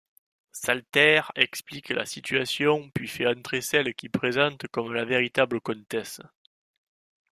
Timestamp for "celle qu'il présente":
3.61-4.65